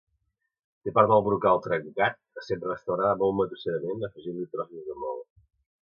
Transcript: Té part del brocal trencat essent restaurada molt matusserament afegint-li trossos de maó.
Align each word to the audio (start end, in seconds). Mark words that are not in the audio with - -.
Té 0.87 0.93
part 0.95 1.11
del 1.11 1.21
brocal 1.27 1.61
trencat 1.67 2.17
essent 2.43 2.67
restaurada 2.71 3.21
molt 3.23 3.39
matusserament 3.43 4.09
afegint-li 4.11 4.51
trossos 4.57 4.91
de 4.93 4.99
maó. 5.05 5.27